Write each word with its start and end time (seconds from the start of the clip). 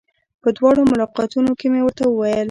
په 0.41 0.49
دواړو 0.57 0.81
ملاقاتونو 0.91 1.51
کې 1.59 1.67
مې 1.71 1.81
ورته 1.83 2.03
وويل. 2.07 2.39